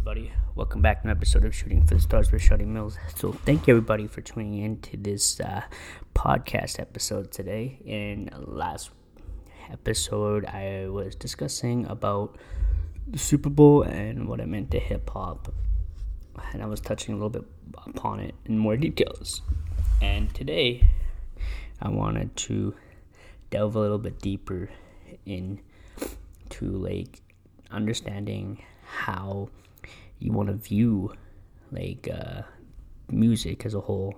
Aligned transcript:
everybody. 0.00 0.32
Welcome 0.54 0.80
back 0.80 1.02
to 1.02 1.08
an 1.08 1.14
episode 1.14 1.44
of 1.44 1.54
Shooting 1.54 1.84
for 1.84 1.92
the 1.92 2.00
Stars 2.00 2.32
with 2.32 2.40
Shotty 2.40 2.66
Mills. 2.66 2.96
So, 3.16 3.32
thank 3.32 3.66
you, 3.66 3.74
everybody, 3.74 4.06
for 4.06 4.22
tuning 4.22 4.54
in 4.54 4.80
to 4.80 4.96
this 4.96 5.38
uh, 5.40 5.60
podcast 6.14 6.80
episode 6.80 7.30
today. 7.30 7.78
In 7.84 8.30
last 8.32 8.92
episode, 9.70 10.46
I 10.46 10.88
was 10.88 11.14
discussing 11.14 11.84
about 11.84 12.38
the 13.06 13.18
Super 13.18 13.50
Bowl 13.50 13.82
and 13.82 14.26
what 14.26 14.40
it 14.40 14.48
meant 14.48 14.70
to 14.70 14.78
hip 14.78 15.10
hop, 15.10 15.52
and 16.54 16.62
I 16.62 16.66
was 16.66 16.80
touching 16.80 17.12
a 17.12 17.18
little 17.18 17.28
bit 17.28 17.44
upon 17.86 18.20
it 18.20 18.34
in 18.46 18.56
more 18.56 18.78
details. 18.78 19.42
And 20.00 20.32
today, 20.32 20.88
I 21.82 21.90
wanted 21.90 22.34
to 22.48 22.74
delve 23.50 23.76
a 23.76 23.80
little 23.80 23.98
bit 23.98 24.18
deeper 24.18 24.70
into 25.26 25.60
like 26.58 27.20
understanding 27.70 28.62
how 28.82 29.50
you 30.20 30.32
want 30.32 30.48
to 30.48 30.54
view 30.54 31.12
like 31.72 32.08
uh, 32.12 32.42
music 33.10 33.66
as 33.66 33.74
a 33.74 33.80
whole. 33.80 34.14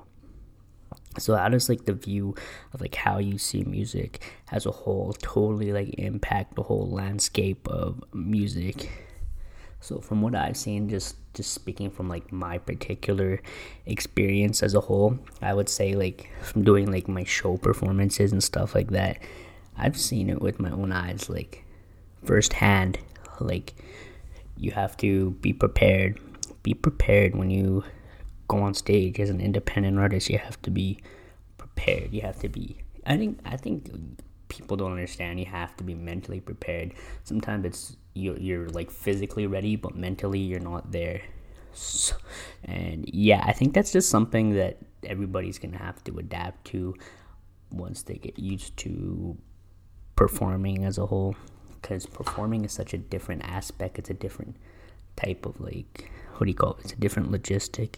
So 1.18 1.36
how 1.36 1.48
does 1.48 1.68
like 1.68 1.84
the 1.84 1.92
view 1.92 2.34
of 2.72 2.80
like 2.80 2.94
how 2.94 3.18
you 3.18 3.38
see 3.38 3.64
music 3.64 4.22
as 4.50 4.66
a 4.66 4.70
whole 4.70 5.14
totally 5.20 5.72
like 5.72 5.94
impact 5.98 6.56
the 6.56 6.62
whole 6.62 6.88
landscape 6.88 7.66
of 7.68 8.02
music? 8.12 8.90
So 9.80 9.98
from 10.00 10.22
what 10.22 10.34
I've 10.34 10.56
seen, 10.56 10.88
just 10.88 11.16
just 11.34 11.52
speaking 11.52 11.90
from 11.90 12.08
like 12.08 12.30
my 12.32 12.58
particular 12.58 13.40
experience 13.86 14.62
as 14.62 14.74
a 14.74 14.80
whole, 14.80 15.18
I 15.40 15.54
would 15.54 15.68
say 15.68 15.94
like 15.94 16.30
from 16.42 16.62
doing 16.62 16.90
like 16.90 17.08
my 17.08 17.24
show 17.24 17.56
performances 17.56 18.32
and 18.32 18.42
stuff 18.42 18.74
like 18.74 18.90
that, 18.90 19.18
I've 19.76 19.98
seen 19.98 20.30
it 20.30 20.40
with 20.40 20.60
my 20.60 20.70
own 20.70 20.92
eyes, 20.92 21.28
like 21.28 21.64
firsthand. 22.24 22.98
Like 23.40 23.74
you 24.62 24.70
have 24.70 24.96
to 24.98 25.32
be 25.42 25.52
prepared. 25.52 26.20
Be 26.62 26.72
prepared 26.72 27.34
when 27.34 27.50
you 27.50 27.82
go 28.46 28.58
on 28.58 28.74
stage 28.74 29.18
as 29.18 29.28
an 29.28 29.40
independent 29.40 29.98
artist. 29.98 30.30
You 30.30 30.38
have 30.38 30.62
to 30.62 30.70
be 30.70 31.00
prepared. 31.58 32.12
You 32.12 32.20
have 32.20 32.38
to 32.40 32.48
be. 32.48 32.78
I 33.04 33.16
think. 33.16 33.40
I 33.44 33.56
think 33.56 33.90
people 34.46 34.76
don't 34.76 34.92
understand. 34.92 35.40
You 35.40 35.46
have 35.46 35.76
to 35.78 35.84
be 35.84 35.94
mentally 35.94 36.38
prepared. 36.38 36.94
Sometimes 37.24 37.66
it's 37.66 37.96
you're, 38.14 38.38
you're 38.38 38.68
like 38.68 38.92
physically 38.92 39.48
ready, 39.48 39.74
but 39.74 39.96
mentally 39.96 40.38
you're 40.38 40.60
not 40.60 40.92
there. 40.92 41.22
So, 41.74 42.14
and 42.64 43.08
yeah, 43.12 43.42
I 43.46 43.52
think 43.52 43.72
that's 43.72 43.92
just 43.92 44.10
something 44.10 44.54
that 44.56 44.76
everybody's 45.04 45.58
gonna 45.58 45.78
have 45.78 46.04
to 46.04 46.18
adapt 46.18 46.66
to 46.66 46.94
once 47.70 48.02
they 48.02 48.16
get 48.16 48.38
used 48.38 48.76
to 48.76 49.38
performing 50.14 50.84
as 50.84 50.98
a 50.98 51.06
whole 51.06 51.34
because 51.82 52.06
performing 52.06 52.64
is 52.64 52.72
such 52.72 52.94
a 52.94 52.98
different 52.98 53.42
aspect. 53.44 53.98
It's 53.98 54.08
a 54.08 54.14
different 54.14 54.56
type 55.16 55.44
of 55.44 55.60
like 55.60 56.10
what 56.36 56.46
do 56.46 56.50
you 56.50 56.54
call 56.54 56.74
it? 56.74 56.84
It's 56.84 56.92
a 56.92 56.96
different 56.96 57.30
logistic 57.30 57.96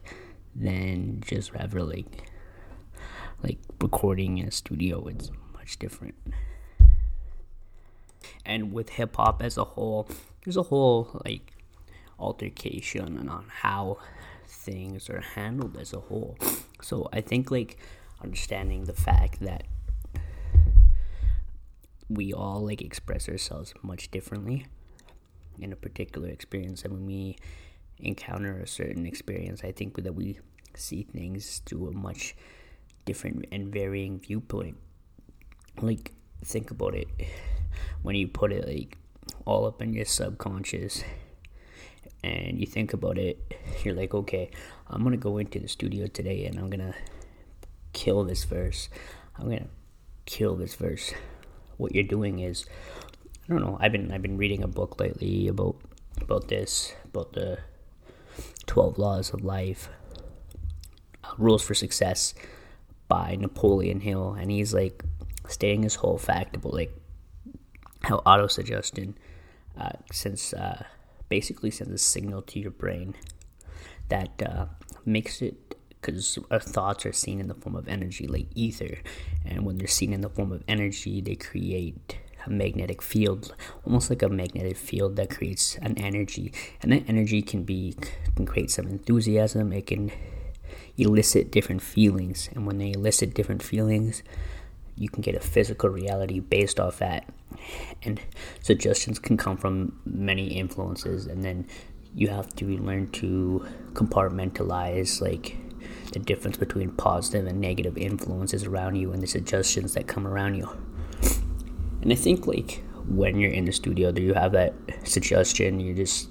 than 0.57 1.23
just 1.25 1.53
rather 1.53 1.83
like 1.83 2.07
like 3.43 3.59
recording 3.81 4.39
in 4.39 4.49
a 4.49 4.51
studio. 4.51 5.07
It's 5.07 5.31
much 5.53 5.79
different. 5.79 6.15
And 8.45 8.73
with 8.73 8.91
hip 8.91 9.17
hop 9.17 9.43
as 9.43 9.57
a 9.57 9.65
whole, 9.65 10.09
there's 10.45 10.57
a 10.57 10.63
whole 10.63 11.21
like 11.25 11.53
altercation 12.19 13.29
on 13.29 13.47
how 13.49 13.99
things 14.47 15.11
are 15.11 15.21
handled 15.21 15.77
as 15.77 15.93
a 15.93 16.01
whole. 16.01 16.39
So 16.83 17.09
I 17.13 17.21
think 17.21 17.51
like 17.51 17.79
understanding 18.23 18.85
the 18.85 18.95
fact 18.95 19.41
that 19.41 19.65
we 22.09 22.33
all 22.33 22.61
like 22.65 22.83
express 22.83 23.29
ourselves 23.29 23.75
much 23.83 24.11
differently 24.11 24.67
in 25.59 25.73
a 25.73 25.77
particular 25.77 26.29
experience. 26.29 26.85
And 26.85 26.93
when 26.93 27.07
we 27.07 27.37
encounter 27.99 28.59
a 28.59 28.67
certain 28.67 29.07
experience 29.07 29.63
i 29.63 29.71
think 29.71 30.03
that 30.03 30.13
we 30.13 30.37
see 30.75 31.05
things 31.05 31.63
through 31.65 31.87
a 31.87 31.93
much 31.93 32.35
different 33.05 33.47
and 33.53 33.73
varying 33.73 34.19
viewpoint. 34.19 34.77
Like 35.81 36.13
think 36.45 36.71
about 36.71 36.95
it. 36.95 37.07
When 38.03 38.17
you 38.17 38.29
put 38.29 38.53
it 38.53 38.67
like 38.67 38.99
all 39.47 39.67
up 39.67 39.81
in 39.81 39.93
your 39.93 40.05
subconscious 40.05 41.05
and 42.23 42.59
you 42.59 42.67
think 42.67 42.93
about 42.93 43.19
it 43.19 43.39
you're 43.85 43.95
like 43.95 44.15
okay 44.15 44.51
i'm 44.89 45.03
gonna 45.03 45.17
go 45.17 45.39
into 45.39 45.59
the 45.59 45.69
studio 45.69 46.07
today 46.07 46.47
and 46.47 46.59
i'm 46.59 46.71
gonna 46.71 46.95
kill 47.95 48.25
this 48.25 48.45
verse. 48.45 48.91
I'm 49.39 49.49
gonna 49.49 49.69
kill 50.27 50.57
this 50.57 50.75
verse 50.75 51.15
what 51.77 51.95
you're 51.95 52.05
doing 52.05 52.39
is 52.39 52.67
I 53.49 53.53
don't 53.53 53.63
know. 53.63 53.77
I've 53.81 53.93
been 53.93 54.11
I've 54.11 54.23
been 54.23 54.39
reading 54.39 54.63
a 54.63 54.69
book 54.69 54.99
lately 54.99 55.49
about 55.49 55.77
about 56.21 56.49
this 56.49 56.95
about 57.05 57.35
the 57.35 57.59
twelve 58.67 58.99
laws 58.99 59.35
of 59.35 59.45
life, 59.45 59.89
uh, 61.23 61.31
rules 61.37 61.63
for 61.63 61.75
success 61.75 62.35
by 63.07 63.37
Napoleon 63.37 64.01
Hill, 64.01 64.33
and 64.33 64.51
he's 64.51 64.73
like 64.73 65.05
stating 65.49 65.83
his 65.83 65.97
whole 65.97 66.17
fact 66.17 66.57
about 66.57 66.73
like 66.73 66.93
how 68.03 68.21
autosuggestion 68.25 69.15
uh, 69.79 69.93
since 70.11 70.55
uh, 70.55 70.85
basically 71.29 71.71
sends 71.71 71.93
a 71.93 71.99
signal 71.99 72.43
to 72.43 72.59
your 72.59 72.71
brain 72.71 73.15
that 74.09 74.43
uh, 74.43 74.67
makes 75.05 75.43
it 75.43 75.64
because 76.05 76.39
our 76.51 76.61
thoughts 76.61 77.07
are 77.07 77.13
seen 77.13 77.41
in 77.41 77.49
the 77.49 77.55
form 77.55 77.75
of 77.75 77.89
energy 77.89 78.27
like 78.27 78.47
ether. 78.55 78.99
And 79.45 79.65
when 79.65 79.79
they're 79.79 79.87
seen 79.87 80.13
in 80.13 80.21
the 80.21 80.29
form 80.29 80.53
of 80.53 80.63
energy 80.69 81.21
they 81.21 81.35
create 81.35 82.19
a 82.47 82.51
magnetic 82.51 83.01
field 83.01 83.55
almost 83.87 84.11
like 84.11 84.23
a 84.23 84.29
magnetic 84.29 84.77
field 84.77 85.17
that 85.17 85.31
creates 85.31 85.77
an 85.79 85.97
energy. 85.99 86.53
And 86.83 86.93
that 86.93 87.09
energy 87.09 87.41
can 87.43 87.65
be 87.65 87.97
can 88.37 88.47
create 88.47 88.71
some 88.71 88.87
enthusiasm. 88.87 89.73
It 89.73 89.87
can 89.87 90.13
elicit 90.99 91.51
different 91.51 91.83
feelings. 91.83 92.51
And 92.55 92.67
when 92.67 92.79
they 92.79 92.93
elicit 92.93 93.35
different 93.35 93.63
feelings 93.63 94.23
you 94.97 95.09
can 95.09 95.23
get 95.23 95.35
a 95.35 95.41
physical 95.41 95.89
reality 95.89 96.39
based 96.39 96.79
off 96.79 96.99
that. 96.99 97.29
And 98.03 98.21
suggestions 98.63 99.19
can 99.19 99.37
come 99.37 99.57
from 99.57 100.01
many 100.05 100.49
influences. 100.49 101.27
And 101.27 101.43
then 101.43 101.67
you 102.15 102.29
have 102.29 102.55
to 102.57 102.67
learn 102.79 103.11
to 103.11 103.67
compartmentalize 103.93 105.21
like 105.21 105.57
the 106.15 106.21
difference 106.21 106.57
between 106.57 106.91
positive 106.93 107.47
and 107.47 107.61
negative 107.61 107.99
influences 107.99 108.65
around 108.65 108.97
you 108.97 109.13
and 109.13 109.23
the 109.23 109.27
suggestions 109.27 109.95
that 109.95 110.07
come 110.07 110.27
around 110.27 110.55
you. 110.55 110.69
And 112.03 112.13
I 112.13 112.17
think 112.17 112.47
like 112.47 112.83
when 113.07 113.39
you're 113.39 113.51
in 113.51 113.67
the 113.67 113.73
studio, 113.73 114.13
do 114.13 114.23
you 114.23 114.35
have 114.35 114.53
that 114.53 114.75
suggestion? 115.05 115.81
You 115.81 115.95
just 115.95 116.29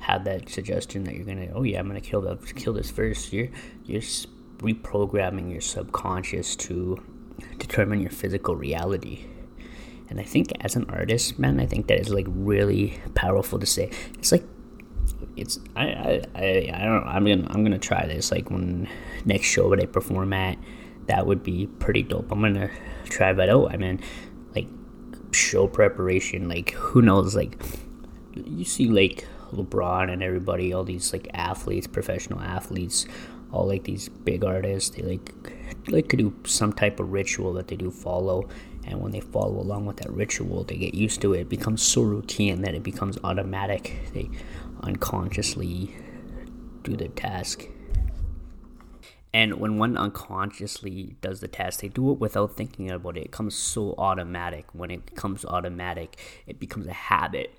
have 0.00 0.24
that 0.24 0.48
suggestion 0.48 1.04
that 1.04 1.14
you're 1.14 1.24
gonna, 1.24 1.48
oh 1.54 1.62
yeah, 1.62 1.78
I'm 1.78 1.86
gonna 1.86 2.00
kill 2.00 2.22
the 2.22 2.36
kill 2.54 2.72
this 2.72 2.90
first. 2.90 3.32
You're 3.32 3.48
you're 3.84 4.00
reprogramming 4.58 5.50
your 5.50 5.60
subconscious 5.60 6.56
to 6.56 7.02
determine 7.58 8.00
your 8.00 8.10
physical 8.10 8.56
reality. 8.56 9.26
And 10.08 10.20
I 10.20 10.24
think 10.24 10.52
as 10.60 10.76
an 10.76 10.86
artist, 10.90 11.38
man, 11.38 11.58
I 11.58 11.66
think 11.66 11.86
that 11.86 11.98
is 11.98 12.10
like 12.10 12.26
really 12.28 13.00
powerful 13.14 13.58
to 13.58 13.66
say. 13.66 13.90
It's 14.18 14.30
like 14.30 14.44
it's 15.36 15.58
I, 15.76 16.22
I, 16.34 16.70
I, 16.74 16.84
don't 16.84 17.04
I'm 17.06 17.24
gonna 17.24 17.46
I'm 17.50 17.62
gonna 17.62 17.78
try 17.78 18.06
this 18.06 18.30
like 18.30 18.50
when 18.50 18.88
next 19.24 19.46
show 19.46 19.70
that 19.70 19.80
I 19.80 19.86
perform 19.86 20.32
at 20.32 20.58
that 21.06 21.26
would 21.26 21.42
be 21.42 21.66
pretty 21.66 22.02
dope. 22.02 22.30
I'm 22.30 22.40
gonna 22.40 22.70
try 23.04 23.32
that 23.32 23.48
out. 23.48 23.72
I 23.72 23.76
mean 23.76 24.00
like 24.54 24.68
show 25.32 25.66
preparation 25.66 26.48
like 26.48 26.72
who 26.72 27.02
knows 27.02 27.34
like 27.34 27.62
you 28.34 28.64
see 28.64 28.88
like 28.88 29.26
LeBron 29.52 30.12
and 30.12 30.22
everybody 30.22 30.72
all 30.72 30.84
these 30.84 31.12
like 31.12 31.28
athletes 31.34 31.86
professional 31.86 32.40
athletes 32.40 33.06
all 33.50 33.66
like 33.66 33.84
these 33.84 34.08
big 34.08 34.44
artists 34.44 34.96
they 34.96 35.02
like 35.02 35.32
like 35.88 36.08
to 36.08 36.16
do 36.16 36.34
some 36.44 36.72
type 36.72 37.00
of 37.00 37.12
ritual 37.12 37.52
that 37.52 37.68
they 37.68 37.76
do 37.76 37.90
follow 37.90 38.48
and 38.84 39.00
when 39.00 39.12
they 39.12 39.20
follow 39.20 39.60
along 39.60 39.84
with 39.84 39.98
that 39.98 40.10
ritual 40.10 40.64
they 40.64 40.76
get 40.76 40.94
used 40.94 41.20
to 41.20 41.34
it 41.34 41.40
it 41.40 41.48
becomes 41.48 41.82
so 41.82 42.02
routine 42.02 42.62
that 42.62 42.74
it 42.74 42.82
becomes 42.82 43.18
automatic 43.24 44.00
they 44.14 44.28
unconsciously 44.82 45.94
do 46.82 46.96
the 46.96 47.08
task. 47.08 47.66
And 49.34 49.54
when 49.60 49.78
one 49.78 49.96
unconsciously 49.96 51.16
does 51.22 51.40
the 51.40 51.48
task, 51.48 51.80
they 51.80 51.88
do 51.88 52.12
it 52.12 52.18
without 52.18 52.54
thinking 52.54 52.90
about 52.90 53.16
it. 53.16 53.24
It 53.24 53.30
comes 53.30 53.54
so 53.54 53.94
automatic. 53.96 54.66
When 54.72 54.90
it 54.90 55.06
becomes 55.06 55.44
automatic, 55.44 56.18
it 56.46 56.60
becomes 56.60 56.86
a 56.86 56.92
habit, 56.92 57.58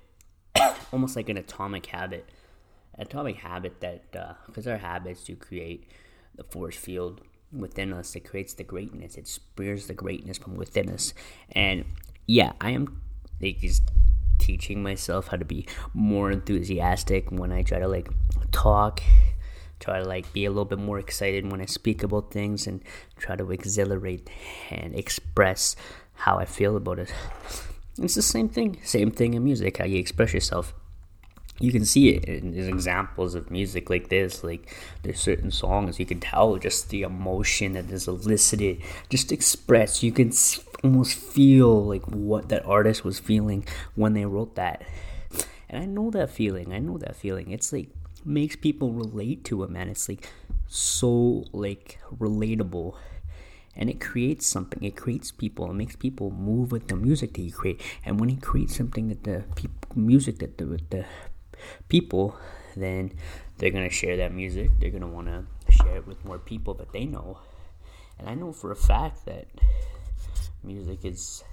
almost 0.92 1.16
like 1.16 1.28
an 1.28 1.36
atomic 1.36 1.86
habit. 1.86 2.28
Atomic 2.96 3.36
habit 3.36 3.80
that, 3.80 4.12
because 4.46 4.68
uh, 4.68 4.70
our 4.70 4.78
habits 4.78 5.24
do 5.24 5.34
create 5.34 5.90
the 6.36 6.44
force 6.44 6.76
field 6.76 7.22
within 7.52 7.92
us, 7.92 8.14
it 8.14 8.20
creates 8.20 8.54
the 8.54 8.62
greatness. 8.62 9.16
It 9.16 9.26
spears 9.26 9.88
the 9.88 9.94
greatness 9.94 10.38
from 10.38 10.54
within 10.54 10.90
us. 10.90 11.12
And 11.50 11.84
yeah, 12.26 12.52
I 12.60 12.70
am 12.70 13.00
like 13.40 13.58
these 13.58 13.80
teaching 14.44 14.82
myself 14.82 15.28
how 15.28 15.38
to 15.38 15.44
be 15.44 15.66
more 15.94 16.30
enthusiastic 16.30 17.30
when 17.30 17.50
I 17.50 17.62
try 17.62 17.78
to 17.78 17.88
like 17.88 18.08
talk, 18.52 19.02
try 19.80 20.00
to 20.00 20.04
like 20.06 20.30
be 20.34 20.44
a 20.44 20.50
little 20.50 20.66
bit 20.66 20.78
more 20.78 20.98
excited 20.98 21.50
when 21.50 21.62
I 21.62 21.64
speak 21.64 22.02
about 22.02 22.30
things 22.30 22.66
and 22.66 22.82
try 23.16 23.36
to 23.36 23.44
exhilarate 23.44 24.28
and 24.70 24.94
express 24.94 25.76
how 26.12 26.36
I 26.38 26.44
feel 26.44 26.76
about 26.76 26.98
it. 26.98 27.12
It's 27.96 28.16
the 28.16 28.22
same 28.22 28.50
thing, 28.50 28.80
same 28.84 29.10
thing 29.10 29.32
in 29.32 29.44
music, 29.44 29.78
how 29.78 29.86
you 29.86 29.98
express 29.98 30.34
yourself. 30.34 30.74
You 31.60 31.70
can 31.70 31.84
see 31.84 32.10
it 32.10 32.24
in, 32.24 32.54
examples 32.54 33.34
of 33.34 33.50
music 33.50 33.88
like 33.88 34.08
this. 34.08 34.42
Like 34.42 34.74
there's 35.02 35.20
certain 35.20 35.50
songs 35.50 35.98
you 35.98 36.06
can 36.06 36.20
tell 36.20 36.56
just 36.56 36.88
the 36.90 37.02
emotion 37.02 37.74
that 37.74 37.90
is 37.90 38.08
elicited, 38.08 38.82
just 39.08 39.30
expressed. 39.30 40.02
You 40.02 40.12
can 40.12 40.32
almost 40.82 41.16
feel 41.16 41.84
like 41.84 42.04
what 42.06 42.48
that 42.48 42.64
artist 42.64 43.04
was 43.04 43.18
feeling 43.18 43.66
when 43.94 44.14
they 44.14 44.24
wrote 44.24 44.56
that. 44.56 44.82
And 45.68 45.82
I 45.82 45.86
know 45.86 46.10
that 46.10 46.30
feeling. 46.30 46.72
I 46.72 46.78
know 46.78 46.98
that 46.98 47.16
feeling. 47.16 47.50
It's 47.50 47.72
like 47.72 47.88
makes 48.24 48.56
people 48.56 48.92
relate 48.92 49.44
to 49.44 49.62
it, 49.62 49.70
man. 49.70 49.88
It's 49.88 50.08
like 50.08 50.28
so 50.66 51.44
like 51.52 51.98
relatable 52.18 52.96
and 53.76 53.90
it 53.90 54.00
creates 54.00 54.46
something 54.46 54.82
it 54.82 54.96
creates 54.96 55.30
people 55.30 55.70
it 55.70 55.74
makes 55.74 55.96
people 55.96 56.30
move 56.30 56.72
with 56.72 56.88
the 56.88 56.96
music 56.96 57.34
that 57.34 57.42
you 57.42 57.52
create 57.52 57.80
and 58.04 58.18
when 58.18 58.28
you 58.28 58.36
create 58.36 58.70
something 58.70 59.08
that 59.08 59.24
the 59.24 59.44
music 59.94 60.38
that 60.38 60.58
the, 60.58 60.80
the 60.90 61.04
people, 61.88 62.36
then 62.76 63.12
they're 63.58 63.70
gonna 63.70 63.90
share 63.90 64.16
that 64.16 64.32
music. 64.32 64.70
They're 64.78 64.90
gonna 64.90 65.08
want 65.08 65.28
to 65.28 65.44
share 65.72 65.96
it 65.96 66.06
with 66.06 66.24
more 66.24 66.38
people 66.38 66.74
that 66.74 66.92
they 66.92 67.04
know. 67.04 67.38
And 68.18 68.28
I 68.28 68.34
know 68.34 68.52
for 68.52 68.70
a 68.70 68.76
fact 68.76 69.26
that 69.26 69.46
music 70.62 71.04
is 71.04 71.44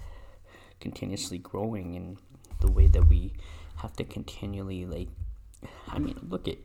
continuously 0.80 1.38
growing 1.38 1.96
in 1.96 2.18
the 2.60 2.72
way 2.72 2.88
that 2.88 3.08
we 3.08 3.34
have 3.78 3.94
to 3.94 4.04
continually 4.04 4.86
like 4.86 5.10
I 5.88 6.00
mean 6.00 6.18
look 6.28 6.48
at 6.48 6.58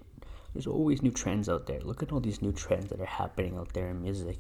there's 0.57 0.67
always 0.67 1.03
new 1.03 1.11
trends 1.11 1.51
out 1.51 1.67
there. 1.67 1.81
Look 1.81 2.03
at 2.03 2.13
all 2.13 2.21
these 2.21 2.41
new 2.41 2.53
trends 2.53 2.89
that 2.89 2.99
are 2.99 3.05
happening 3.05 3.59
out 3.59 3.75
there 3.75 3.89
in 3.91 4.01
music. 4.01 4.39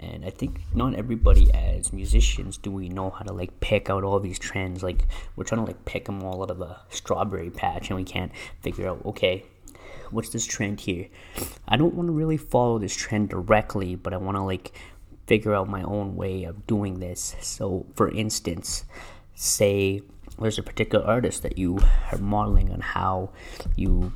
And 0.00 0.24
I 0.24 0.30
think 0.30 0.60
not 0.74 0.94
everybody 0.94 1.52
as 1.52 1.92
musicians 1.92 2.56
do 2.56 2.70
we 2.70 2.88
know 2.88 3.10
how 3.10 3.24
to 3.24 3.32
like 3.32 3.58
pick 3.60 3.90
out 3.90 4.04
all 4.04 4.20
these 4.20 4.38
trends. 4.38 4.82
Like 4.82 5.06
we're 5.34 5.44
trying 5.44 5.62
to 5.62 5.66
like 5.66 5.84
pick 5.84 6.04
them 6.04 6.22
all 6.22 6.42
out 6.42 6.50
of 6.50 6.60
a 6.60 6.80
strawberry 6.90 7.50
patch 7.50 7.90
and 7.90 7.96
we 7.96 8.04
can't 8.04 8.32
figure 8.60 8.88
out, 8.88 9.04
okay, 9.04 9.44
what's 10.10 10.28
this 10.28 10.46
trend 10.46 10.80
here? 10.80 11.08
I 11.66 11.76
don't 11.76 11.94
want 11.94 12.08
to 12.08 12.12
really 12.12 12.36
follow 12.36 12.78
this 12.78 12.94
trend 12.94 13.30
directly, 13.30 13.96
but 13.96 14.14
I 14.14 14.18
want 14.18 14.36
to 14.36 14.42
like 14.42 14.72
figure 15.26 15.54
out 15.54 15.68
my 15.68 15.82
own 15.82 16.14
way 16.14 16.44
of 16.44 16.66
doing 16.66 17.00
this. 17.00 17.34
So 17.40 17.86
for 17.94 18.08
instance, 18.10 18.84
say 19.34 20.02
there's 20.40 20.58
a 20.58 20.62
particular 20.62 21.04
artist 21.04 21.42
that 21.42 21.58
you 21.58 21.80
are 22.12 22.18
modeling 22.18 22.70
on 22.70 22.80
how 22.80 23.30
you 23.74 24.12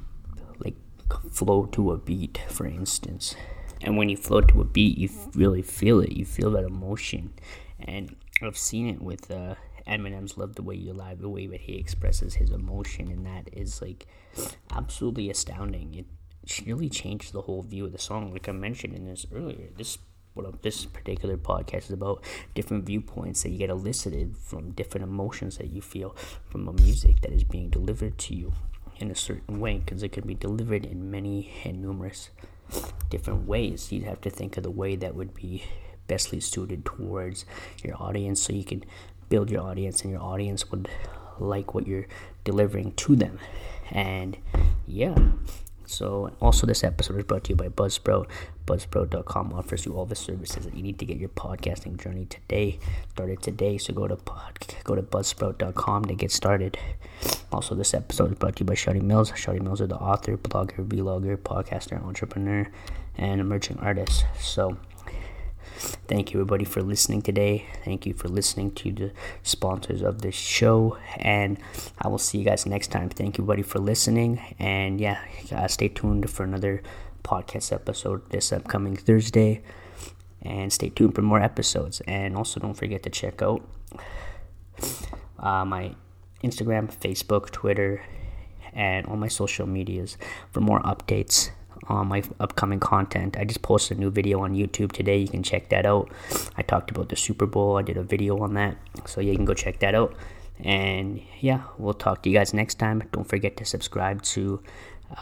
like 0.64 0.76
flow 1.32 1.66
to 1.72 1.90
a 1.90 1.96
beat, 1.96 2.38
for 2.48 2.66
instance 2.66 3.34
and 3.82 3.96
when 3.96 4.08
you 4.08 4.16
flow 4.16 4.40
to 4.40 4.60
a 4.60 4.64
beat, 4.64 4.98
you 4.98 5.08
really 5.34 5.62
feel 5.62 6.00
it. 6.00 6.12
You 6.12 6.24
feel 6.24 6.50
that 6.52 6.64
emotion, 6.64 7.32
and 7.80 8.16
I've 8.40 8.58
seen 8.58 8.88
it 8.88 9.00
with 9.02 9.30
uh, 9.30 9.54
Eminem's 9.86 10.36
"Love 10.36 10.54
the 10.54 10.62
Way 10.62 10.76
You 10.76 10.92
Lie," 10.92 11.14
the 11.14 11.28
way 11.28 11.46
that 11.46 11.62
he 11.62 11.76
expresses 11.76 12.34
his 12.34 12.50
emotion, 12.50 13.08
and 13.08 13.26
that 13.26 13.48
is 13.52 13.82
like 13.82 14.06
absolutely 14.70 15.30
astounding. 15.30 15.94
It 15.94 16.66
really 16.66 16.88
changed 16.88 17.32
the 17.32 17.42
whole 17.42 17.62
view 17.62 17.86
of 17.86 17.92
the 17.92 17.98
song. 17.98 18.32
Like 18.32 18.48
I 18.48 18.52
mentioned 18.52 18.94
in 18.94 19.04
this 19.04 19.26
earlier, 19.32 19.68
this 19.76 19.98
what 20.34 20.62
this 20.62 20.86
particular 20.86 21.36
podcast 21.36 21.84
is 21.84 21.90
about 21.90 22.24
different 22.54 22.84
viewpoints 22.84 23.42
that 23.42 23.50
you 23.50 23.58
get 23.58 23.70
elicited 23.70 24.36
from 24.36 24.70
different 24.70 25.04
emotions 25.04 25.58
that 25.58 25.70
you 25.70 25.82
feel 25.82 26.16
from 26.48 26.66
a 26.68 26.72
music 26.72 27.20
that 27.20 27.32
is 27.32 27.44
being 27.44 27.68
delivered 27.68 28.16
to 28.16 28.34
you 28.34 28.52
in 28.96 29.10
a 29.10 29.14
certain 29.14 29.60
way 29.60 29.78
because 29.78 30.02
it 30.02 30.12
can 30.12 30.26
be 30.26 30.34
delivered 30.34 30.86
in 30.86 31.10
many 31.10 31.52
and 31.64 31.82
numerous 31.82 32.30
different 33.10 33.46
ways. 33.46 33.92
You'd 33.92 34.04
have 34.04 34.20
to 34.22 34.30
think 34.30 34.56
of 34.56 34.62
the 34.62 34.70
way 34.70 34.96
that 34.96 35.14
would 35.14 35.34
be 35.34 35.64
bestly 36.08 36.40
suited 36.40 36.84
towards 36.84 37.44
your 37.82 38.00
audience 38.02 38.42
so 38.42 38.52
you 38.52 38.64
can 38.64 38.84
build 39.28 39.50
your 39.50 39.62
audience 39.62 40.02
and 40.02 40.10
your 40.10 40.22
audience 40.22 40.70
would 40.70 40.88
like 41.38 41.74
what 41.74 41.86
you're 41.86 42.06
delivering 42.44 42.92
to 42.92 43.16
them. 43.16 43.38
And 43.90 44.36
yeah. 44.86 45.16
So, 45.86 46.32
also, 46.40 46.66
this 46.66 46.84
episode 46.84 47.18
is 47.18 47.24
brought 47.24 47.44
to 47.44 47.50
you 47.50 47.56
by 47.56 47.68
Buzzsprout. 47.68 48.26
Buzzsprout.com 48.66 49.52
offers 49.52 49.84
you 49.84 49.92
all 49.92 50.06
the 50.06 50.14
services 50.14 50.64
that 50.64 50.74
you 50.74 50.82
need 50.82 50.98
to 51.00 51.04
get 51.04 51.18
your 51.18 51.28
podcasting 51.28 52.02
journey 52.02 52.24
today. 52.24 52.78
Started 53.10 53.42
today, 53.42 53.76
so 53.76 53.92
go 53.92 54.08
to 54.08 54.16
pod, 54.16 54.58
go 54.84 54.94
to 54.94 55.02
Buzzsprout.com 55.02 56.06
to 56.06 56.14
get 56.14 56.32
started. 56.32 56.78
Also, 57.52 57.74
this 57.74 57.92
episode 57.92 58.32
is 58.32 58.38
brought 58.38 58.56
to 58.56 58.60
you 58.60 58.66
by 58.66 58.74
Shotty 58.74 59.02
Mills. 59.02 59.30
Shotty 59.32 59.60
Mills 59.60 59.82
is 59.82 59.88
the 59.88 59.96
author, 59.96 60.38
blogger, 60.38 60.86
vlogger, 60.86 61.36
podcaster, 61.36 62.02
entrepreneur, 62.02 62.66
and 63.18 63.40
emerging 63.42 63.78
artist. 63.80 64.24
So, 64.40 64.78
Thank 66.06 66.32
you, 66.32 66.40
everybody, 66.40 66.64
for 66.64 66.80
listening 66.80 67.22
today. 67.22 67.66
Thank 67.84 68.06
you 68.06 68.14
for 68.14 68.28
listening 68.28 68.70
to 68.72 68.92
the 68.92 69.12
sponsors 69.42 70.00
of 70.00 70.22
this 70.22 70.34
show. 70.34 70.96
And 71.16 71.58
I 71.98 72.08
will 72.08 72.18
see 72.18 72.38
you 72.38 72.44
guys 72.44 72.66
next 72.66 72.88
time. 72.88 73.08
Thank 73.08 73.36
you, 73.36 73.42
everybody, 73.42 73.62
for 73.62 73.80
listening. 73.80 74.40
And 74.58 75.00
yeah, 75.00 75.20
uh, 75.50 75.66
stay 75.66 75.88
tuned 75.88 76.30
for 76.30 76.44
another 76.44 76.82
podcast 77.24 77.72
episode 77.72 78.30
this 78.30 78.52
upcoming 78.52 78.96
Thursday. 78.96 79.62
And 80.40 80.72
stay 80.72 80.90
tuned 80.90 81.16
for 81.16 81.22
more 81.22 81.40
episodes. 81.40 82.00
And 82.06 82.36
also, 82.36 82.60
don't 82.60 82.74
forget 82.74 83.02
to 83.02 83.10
check 83.10 83.42
out 83.42 83.66
uh, 85.38 85.64
my 85.64 85.94
Instagram, 86.42 86.94
Facebook, 86.94 87.50
Twitter, 87.50 88.02
and 88.72 89.06
all 89.06 89.16
my 89.16 89.28
social 89.28 89.66
medias 89.66 90.16
for 90.50 90.60
more 90.60 90.80
updates 90.82 91.50
on 91.88 92.08
my 92.08 92.22
upcoming 92.40 92.80
content. 92.80 93.36
I 93.36 93.44
just 93.44 93.62
posted 93.62 93.98
a 93.98 94.00
new 94.00 94.10
video 94.10 94.40
on 94.40 94.54
YouTube 94.54 94.92
today. 94.92 95.18
You 95.18 95.28
can 95.28 95.42
check 95.42 95.68
that 95.70 95.84
out. 95.86 96.10
I 96.56 96.62
talked 96.62 96.90
about 96.90 97.08
the 97.08 97.16
Super 97.16 97.46
Bowl. 97.46 97.76
I 97.76 97.82
did 97.82 97.96
a 97.96 98.02
video 98.02 98.38
on 98.38 98.54
that. 98.54 98.76
So 99.06 99.20
yeah, 99.20 99.32
you 99.32 99.36
can 99.36 99.44
go 99.44 99.54
check 99.54 99.80
that 99.80 99.94
out. 99.94 100.14
And 100.60 101.20
yeah, 101.40 101.62
we'll 101.78 101.94
talk 101.94 102.22
to 102.22 102.30
you 102.30 102.38
guys 102.38 102.54
next 102.54 102.76
time. 102.76 103.02
Don't 103.12 103.28
forget 103.28 103.56
to 103.56 103.64
subscribe 103.64 104.22
to 104.22 104.62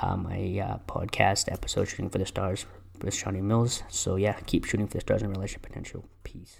uh, 0.02 0.16
my 0.16 0.58
uh, 0.58 0.78
podcast 0.86 1.50
episode, 1.50 1.86
Shooting 1.86 2.10
for 2.10 2.18
the 2.18 2.26
Stars 2.26 2.66
with 3.00 3.14
Shotty 3.14 3.42
Mills. 3.42 3.82
So 3.88 4.16
yeah, 4.16 4.34
keep 4.46 4.64
shooting 4.64 4.86
for 4.86 4.94
the 4.94 5.00
stars 5.00 5.22
and 5.22 5.30
relationship 5.34 5.62
potential. 5.62 6.04
Peace. 6.24 6.58